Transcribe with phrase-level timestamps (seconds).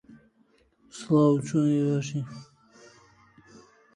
[0.07, 2.25] But, as in all life, things change.